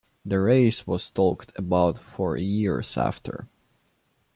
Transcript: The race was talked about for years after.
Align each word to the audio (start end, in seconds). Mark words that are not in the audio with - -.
The 0.25 0.39
race 0.39 0.87
was 0.87 1.11
talked 1.11 1.51
about 1.59 1.99
for 1.99 2.35
years 2.35 2.97
after. 2.97 3.47